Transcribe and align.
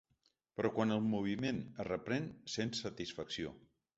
Però 0.59 0.71
quan 0.77 0.93
el 0.95 1.03
moviment 1.09 1.59
es 1.83 1.87
reprèn 1.89 2.27
sents 2.57 2.83
satisfacció. 2.87 3.55